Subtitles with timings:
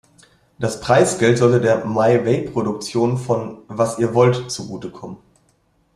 [0.57, 5.17] Das Preisgeld sollte der "my way-Produktion" von "Was ihr wollt" zugutekommen.